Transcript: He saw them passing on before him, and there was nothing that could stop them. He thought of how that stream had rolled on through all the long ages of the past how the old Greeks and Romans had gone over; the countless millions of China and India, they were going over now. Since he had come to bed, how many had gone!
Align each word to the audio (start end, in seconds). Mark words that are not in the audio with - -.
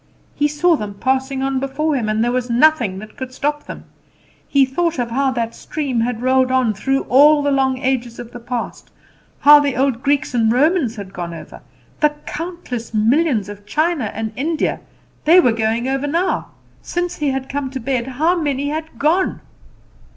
He 0.33 0.47
saw 0.47 0.75
them 0.75 0.95
passing 0.95 1.43
on 1.43 1.59
before 1.59 1.93
him, 1.95 2.09
and 2.09 2.23
there 2.23 2.31
was 2.31 2.49
nothing 2.49 2.97
that 2.97 3.15
could 3.15 3.31
stop 3.31 3.65
them. 3.67 3.83
He 4.47 4.65
thought 4.65 4.97
of 4.97 5.11
how 5.11 5.29
that 5.33 5.53
stream 5.53 5.99
had 5.99 6.23
rolled 6.23 6.51
on 6.51 6.73
through 6.73 7.01
all 7.03 7.43
the 7.43 7.51
long 7.51 7.77
ages 7.77 8.17
of 8.17 8.31
the 8.31 8.39
past 8.39 8.89
how 9.41 9.59
the 9.59 9.75
old 9.77 10.01
Greeks 10.01 10.33
and 10.33 10.51
Romans 10.51 10.95
had 10.95 11.13
gone 11.13 11.35
over; 11.35 11.61
the 11.99 12.15
countless 12.25 12.95
millions 12.95 13.47
of 13.47 13.63
China 13.67 14.05
and 14.15 14.33
India, 14.35 14.79
they 15.25 15.39
were 15.39 15.51
going 15.53 15.87
over 15.87 16.07
now. 16.07 16.47
Since 16.81 17.17
he 17.17 17.29
had 17.29 17.47
come 17.47 17.69
to 17.69 17.79
bed, 17.79 18.07
how 18.07 18.41
many 18.41 18.69
had 18.69 18.97
gone! 18.97 19.39